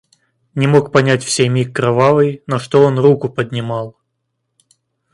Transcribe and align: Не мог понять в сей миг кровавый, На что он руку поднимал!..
Не 0.55 0.65
мог 0.67 0.91
понять 0.91 1.23
в 1.23 1.29
сей 1.29 1.47
миг 1.47 1.75
кровавый, 1.75 2.41
На 2.47 2.57
что 2.57 2.81
он 2.81 2.97
руку 2.97 3.29
поднимал!.. 3.29 3.99